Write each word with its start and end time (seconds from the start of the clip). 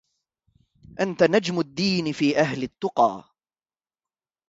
أنت 0.99 1.23
نجم 1.23 1.59
الدين 1.59 2.11
في 2.11 2.37
أهل 2.39 2.63
التقى 2.63 3.25